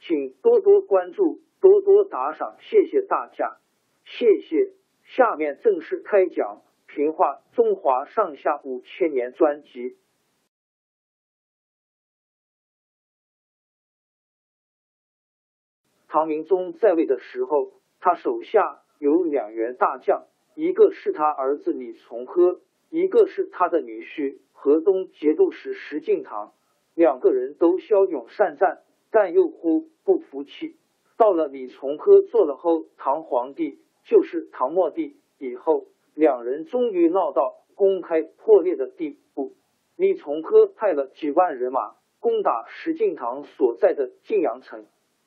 [0.00, 3.58] 请多多关注，多多打赏，谢谢大家，
[4.04, 4.72] 谢谢。
[5.04, 6.62] 下面正式开讲
[6.94, 9.96] 《评话中华上下五千年》专辑。
[16.08, 26.52] 唐明宗在位的时候，他手下有两员大将，一个是他儿子李从珂，一个是他的女婿河东节度使石敬瑭，
[26.94, 28.82] 两个人都骁勇善战。
[29.10, 30.76] 但又忽不服气。
[31.16, 39.56] 到了李从珂做了后唐皇帝，就是唐末帝以后，两人终于闹到公开破裂的地步。
[39.96, 44.86] 李从珂派了几万人马攻打石敬瑭所在的晋阳城，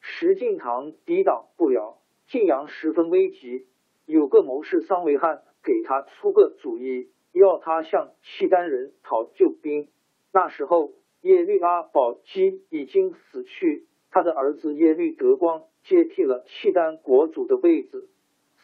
[0.00, 1.98] 石敬瑭抵挡不了，
[2.28, 3.66] 晋阳十分危急。
[4.06, 9.88] 有个谋士桑维汉给他出个主意，要他向契丹人讨救兵。
[10.32, 10.92] 那时候。
[11.24, 18.10] 耶律阿保机已经死去，他的儿子耶律德光接替了契丹国主的位置。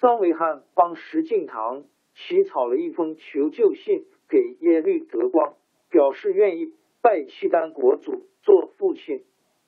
[0.00, 5.54] 桑维汉帮石敬瑭起草了一封求救信给耶律德光，
[5.88, 9.22] 表示愿意拜契丹国主做父亲，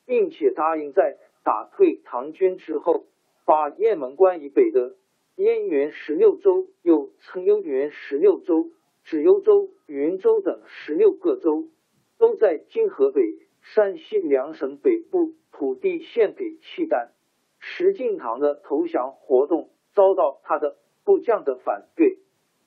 [0.04, 3.04] 并且答应在打退唐军之后，
[3.46, 4.96] 把雁门关以北的
[5.36, 8.68] 燕云十六州，又称幽云十六州、
[9.04, 11.68] 指幽州、云州等十六个州。
[12.20, 13.22] 都在今河北、
[13.62, 17.12] 山西两省北部土地献给契丹。
[17.58, 22.18] 石敬瑭的投降活动遭到他的部将的反对。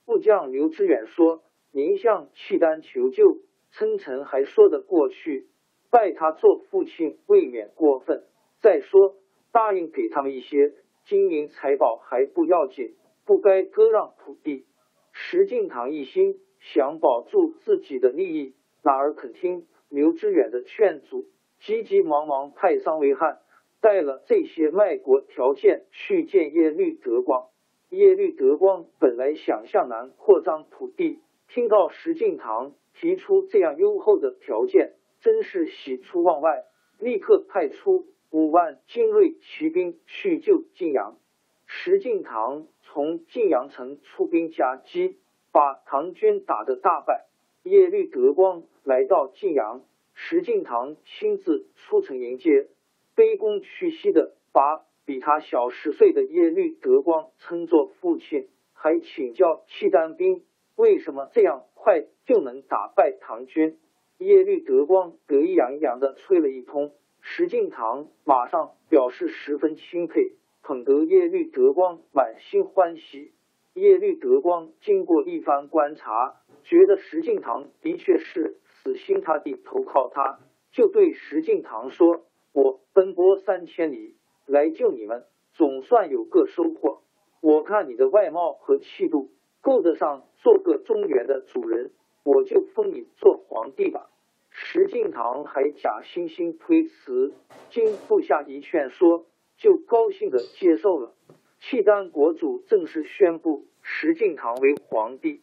[0.06, 3.38] 部将刘知远说：“您向契丹求救，
[3.70, 5.46] 称臣还说得过去；
[5.92, 8.24] 拜他做父亲，未免过分。
[8.60, 9.18] 再说，
[9.52, 10.74] 答应给他们一些
[11.06, 14.66] 金银财宝还不要紧，不该割让土地。”
[15.14, 18.56] 石敬瑭一心想保住自己的利益。
[18.84, 21.26] 哪儿肯听刘知远的劝阻，
[21.62, 23.40] 急急忙忙派桑维汉
[23.80, 27.48] 带了这些卖国条件去见耶律德光。
[27.90, 36.64] 耶律德光本来想向南扩张土地，听到石敬瑭提出这样优厚的条件，真是喜出望外，
[37.00, 41.18] 立刻派出五万精锐骑兵去救晋阳。
[41.66, 45.20] 石敬瑭从晋阳城出兵夹击，
[45.54, 47.28] 把唐军打得大败。
[47.64, 52.68] 耶律德光来到晋阳，石敬瑭亲自出城迎接，
[53.16, 60.44] 卑躬屈膝的把比他小十岁的耶律德光称作父亲，还请教契丹兵
[60.76, 63.80] 为什么这样快就能打败唐军。
[64.18, 66.92] 耶律德光得意洋洋的吹了一通，
[67.22, 70.34] 石敬瑭马上表示十分钦佩，
[70.64, 73.32] 捧得耶律德光满心欢喜。
[73.76, 76.42] 耶律德光经过一番观察。
[76.64, 80.40] 觉得石敬瑭的确是死心塌地投靠他，
[80.72, 84.16] 就对石敬瑭说：“我奔波三千里
[84.46, 87.02] 来救你们，总算有个收获。
[87.42, 89.32] 我看你的外貌和气度
[89.62, 91.92] 够得上做个中原的主人，
[92.24, 94.10] 我就封你做皇帝吧。”
[94.56, 97.34] 石敬瑭还假惺惺推辞，
[97.72, 99.26] 经部下一劝说，
[99.58, 101.16] 就高兴的接受了。
[101.60, 105.42] 契丹国主正式宣布石敬瑭为皇帝。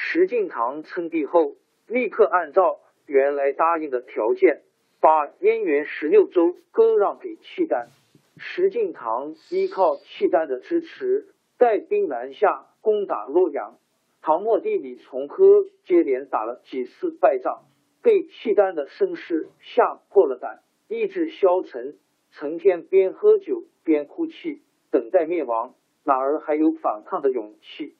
[0.00, 1.56] 石敬瑭称帝后，
[1.88, 4.62] 立刻按照原来答应的条件，
[5.00, 7.88] 把燕云十六州割让给契丹。
[8.36, 11.26] 石敬瑭依靠契丹的支持，
[11.58, 13.76] 带兵南下攻打洛阳。
[14.22, 17.64] 唐末帝李从珂接连打了几次败仗，
[18.00, 21.98] 被契丹的声势吓破了胆，意志消沉，
[22.30, 24.62] 成天边喝酒边哭泣，
[24.92, 25.74] 等待灭亡，
[26.04, 27.96] 哪儿还有反抗的勇气？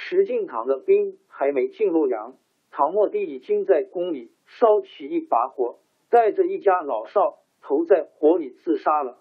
[0.00, 2.36] 石敬瑭的兵还没进洛阳，
[2.70, 9.18] 唐末帝已经在宫里烧起一把火，带着一家老少投在火里自杀了。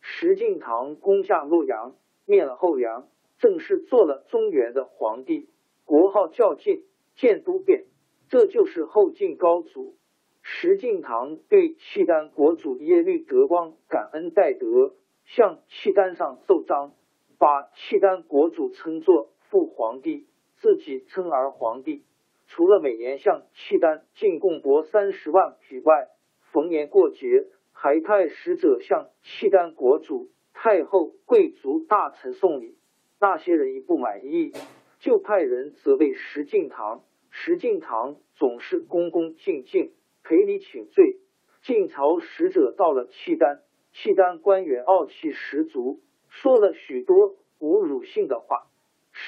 [0.00, 1.96] 石敬瑭攻下洛阳，
[2.26, 5.48] 灭了后梁，正式做了中原的皇帝。
[5.84, 6.84] 国号叫晋，
[7.16, 7.86] 建都变，
[8.28, 9.96] 这就是后晋高祖
[10.42, 14.94] 石敬瑭对契丹国主耶律德光感恩戴德，
[15.24, 16.92] 向契丹上奏章，
[17.36, 20.26] 把契丹国主称作父皇帝，
[20.56, 22.04] 自己称儿皇帝。
[22.46, 26.08] 除了每年向契丹进贡帛三十万匹外，
[26.52, 32.78] 逢年过节还派使者向契丹国主、太后、贵族大臣送礼。
[33.20, 34.52] 那些人一不满意。
[35.00, 37.00] 就派人责备石敬瑭，
[37.30, 41.16] 石敬瑭总是恭恭敬敬赔礼请罪。
[41.62, 43.62] 晋朝使者到了契丹，
[43.92, 48.69] 契丹官员傲气十足，说了许多侮辱性的话。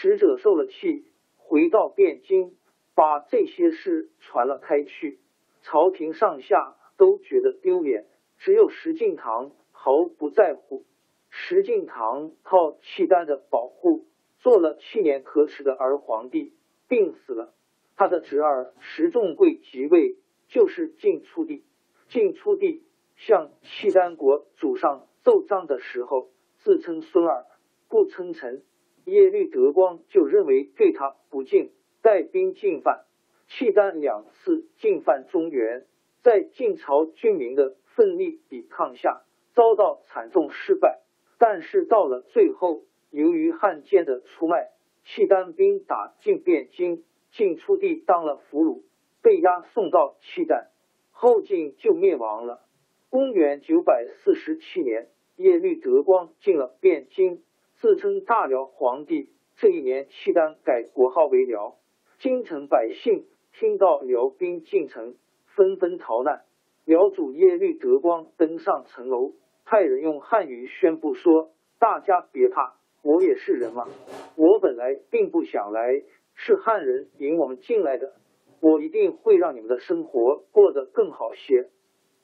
[0.03, 1.05] 使者受了气，
[1.37, 2.57] 回到汴京，
[2.97, 5.21] 把这些事传了开去。
[5.63, 8.09] 朝廷上下都觉得丢脸，
[8.39, 10.85] 只有石敬瑭毫不在乎。
[11.31, 14.09] 石敬瑭靠契丹的保护。
[14.41, 16.53] 做了七年可耻的儿皇帝，
[16.89, 17.55] 病死了。
[17.95, 20.17] 他的侄儿石重贵即位，
[20.49, 21.65] 就是晋初帝。
[22.09, 22.83] 晋初帝
[23.15, 27.47] 向契丹国主上奏章的时候，自称孙儿，
[27.89, 28.65] 不称臣。
[29.05, 31.71] 耶律德光就认为对他不敬，
[32.03, 33.05] 带兵进犯。
[33.49, 35.85] 契丹两次进犯中原，
[36.23, 39.23] 在晋朝军民的奋力抵抗下，
[39.55, 41.01] 遭到惨重失败。
[41.39, 42.85] 但是到了最后。
[43.15, 44.71] 由于汉奸的出卖，
[45.05, 48.81] 契丹兵打进汴京，晋出帝当了俘虏，
[49.21, 50.71] 被押送到契丹，
[51.11, 52.63] 后晋就灭亡了。
[53.11, 57.43] 公元九百四十七年，耶律德光进了汴京，
[57.83, 59.31] 自称大辽皇帝。
[59.57, 61.79] 这一年，契丹改国号为辽。
[62.21, 65.17] 京城百姓听到辽兵进城，
[65.57, 66.45] 纷纷逃难。
[66.85, 69.33] 辽主耶律德光登上城楼，
[69.65, 71.51] 派人用汉语宣布说
[71.81, 73.89] ：“大家别怕。”我也是人嘛，
[74.37, 76.05] 我本来并不想来，
[76.37, 78.13] 是汉人引我们进来的。
[78.61, 81.69] 我一定会让你们的生活过得更好些。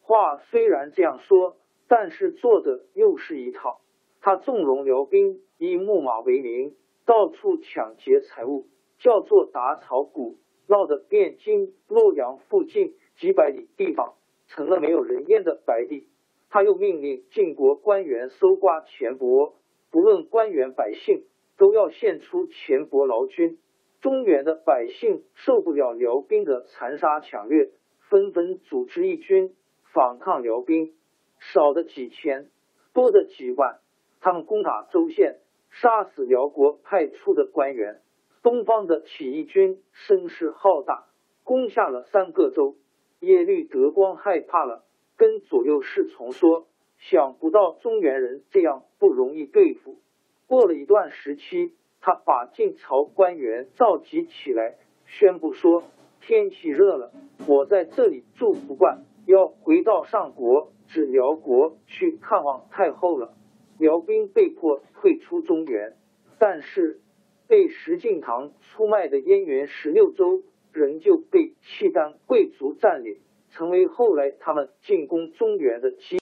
[0.03, 1.57] 话虽然这样说，
[1.89, 3.81] 但是做的又是一套。
[4.29, 6.75] 他纵容辽兵以木马为名，
[7.07, 8.67] 到处抢劫财物，
[8.99, 10.37] 叫做打草谷，
[10.67, 14.17] 闹得汴京、洛阳附近几百里地方
[14.47, 16.09] 成了没有人烟的白地。
[16.51, 19.55] 他又命令晋国官员搜刮钱帛。
[19.91, 21.25] 不论官员百姓，
[21.57, 23.57] 都要献出钱帛劳军。
[24.03, 27.71] 中原的百姓受不了辽兵的残杀抢掠，
[28.11, 29.55] 纷纷组织义军
[29.95, 30.93] 反抗辽兵。
[31.39, 32.51] 少的几千，
[32.93, 33.79] 多的几万，
[34.21, 35.39] 他们攻打州县，
[35.71, 38.01] 杀死辽国派出的官员。
[38.43, 41.07] 东方的起义军声势浩大，
[41.45, 42.77] 攻下了三个州。
[43.21, 44.85] 耶律德光害怕了，
[45.17, 46.67] 跟左右侍从说。
[46.99, 49.99] 想不到中原人这样不容易对付。
[50.47, 54.77] 过了一段时期，他把晋朝官员召集起来，
[55.07, 55.85] 宣布说
[56.21, 57.13] ：“天气热了，
[57.47, 63.35] 我在这里住不惯，要回到上国，指辽国去看望太后了。”
[63.79, 65.95] 辽兵被迫退出中原，
[66.39, 67.01] 但是
[67.47, 70.43] 被石敬瑭出卖的燕云十六州
[70.73, 73.19] 仍旧被契丹贵族占领，
[73.55, 76.19] 成为后来他们进攻中原的基。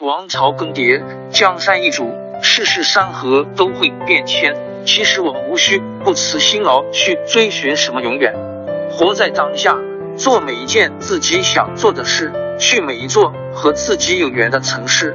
[0.00, 2.10] 王朝更迭，江山易主，
[2.42, 4.56] 世事山河都会变迁。
[4.84, 8.34] 其实我们无需不辞辛劳去追寻什么永远，
[8.90, 9.78] 活在当下，
[10.16, 15.14] 做每一件自己想做的事，去每一座和自己有缘的城市，